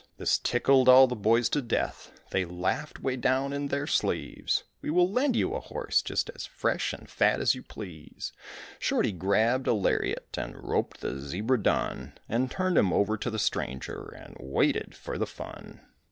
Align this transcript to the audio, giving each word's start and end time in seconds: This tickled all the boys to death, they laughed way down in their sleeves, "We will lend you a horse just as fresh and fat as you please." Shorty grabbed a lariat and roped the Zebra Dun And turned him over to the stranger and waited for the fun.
This 0.17 0.39
tickled 0.39 0.89
all 0.89 1.05
the 1.05 1.15
boys 1.15 1.47
to 1.49 1.61
death, 1.61 2.11
they 2.31 2.43
laughed 2.43 3.01
way 3.01 3.15
down 3.17 3.53
in 3.53 3.67
their 3.67 3.85
sleeves, 3.85 4.63
"We 4.81 4.89
will 4.89 5.07
lend 5.07 5.35
you 5.35 5.53
a 5.53 5.59
horse 5.59 6.01
just 6.01 6.31
as 6.31 6.47
fresh 6.47 6.91
and 6.91 7.07
fat 7.07 7.39
as 7.39 7.53
you 7.53 7.61
please." 7.61 8.31
Shorty 8.79 9.11
grabbed 9.11 9.67
a 9.67 9.73
lariat 9.75 10.29
and 10.39 10.55
roped 10.57 11.01
the 11.01 11.19
Zebra 11.19 11.61
Dun 11.61 12.13
And 12.27 12.49
turned 12.49 12.79
him 12.79 12.91
over 12.91 13.15
to 13.17 13.29
the 13.29 13.37
stranger 13.37 14.07
and 14.17 14.35
waited 14.39 14.95
for 14.95 15.19
the 15.19 15.27
fun. 15.27 15.81